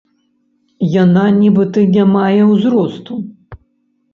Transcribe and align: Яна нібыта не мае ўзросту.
Яна 1.03 1.25
нібыта 1.41 1.79
не 1.99 2.07
мае 2.15 2.41
ўзросту. 2.53 3.13